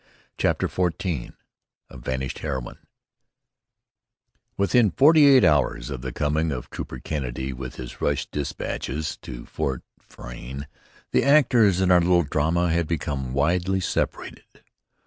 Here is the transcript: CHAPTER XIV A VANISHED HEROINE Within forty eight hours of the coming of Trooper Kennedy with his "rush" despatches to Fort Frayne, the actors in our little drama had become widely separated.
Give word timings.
CHAPTER 0.39 0.67
XIV 0.67 1.33
A 1.91 1.97
VANISHED 1.99 2.39
HEROINE 2.39 2.79
Within 4.57 4.89
forty 4.89 5.27
eight 5.27 5.43
hours 5.43 5.91
of 5.91 6.01
the 6.01 6.11
coming 6.11 6.51
of 6.51 6.71
Trooper 6.71 6.97
Kennedy 6.97 7.53
with 7.53 7.75
his 7.75 8.01
"rush" 8.01 8.25
despatches 8.25 9.15
to 9.17 9.45
Fort 9.45 9.83
Frayne, 10.01 10.65
the 11.11 11.23
actors 11.23 11.81
in 11.81 11.91
our 11.91 12.01
little 12.01 12.23
drama 12.23 12.71
had 12.73 12.87
become 12.87 13.31
widely 13.33 13.79
separated. 13.79 14.63